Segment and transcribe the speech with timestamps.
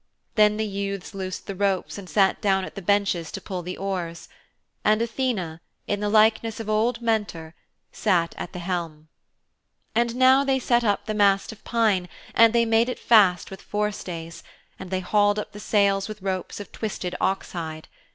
[0.33, 3.77] Then the youths loosed the ropes and sat down at the benches to pull the
[3.77, 4.29] oars.
[4.83, 7.53] And Athene, in the likeness of old Mentor,
[7.91, 9.09] sat at the helm.
[9.93, 13.61] And now they set up the mast of pine and they made it fast with
[13.61, 14.41] forestays,
[14.79, 17.87] and they hauled up the sails with ropes of twisted oxhide.